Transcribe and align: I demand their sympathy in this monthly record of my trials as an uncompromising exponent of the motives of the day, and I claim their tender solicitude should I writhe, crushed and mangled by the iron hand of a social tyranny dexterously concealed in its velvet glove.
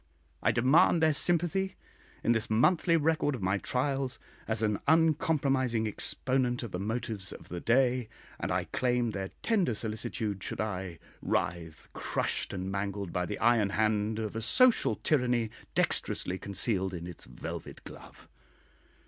I 0.41 0.51
demand 0.51 1.03
their 1.03 1.13
sympathy 1.13 1.75
in 2.23 2.31
this 2.31 2.49
monthly 2.49 2.97
record 2.97 3.35
of 3.35 3.43
my 3.43 3.59
trials 3.59 4.17
as 4.47 4.63
an 4.63 4.79
uncompromising 4.87 5.87
exponent 5.87 6.63
of 6.63 6.71
the 6.71 6.79
motives 6.79 7.31
of 7.31 7.49
the 7.49 7.59
day, 7.59 8.09
and 8.39 8.51
I 8.51 8.63
claim 8.63 9.11
their 9.11 9.29
tender 9.43 9.75
solicitude 9.75 10.41
should 10.41 10.59
I 10.59 10.97
writhe, 11.21 11.87
crushed 11.93 12.51
and 12.51 12.71
mangled 12.71 13.13
by 13.13 13.27
the 13.27 13.37
iron 13.37 13.69
hand 13.69 14.17
of 14.17 14.35
a 14.35 14.41
social 14.41 14.95
tyranny 14.95 15.51
dexterously 15.75 16.39
concealed 16.39 16.95
in 16.95 17.05
its 17.05 17.25
velvet 17.25 17.83
glove. 17.83 18.27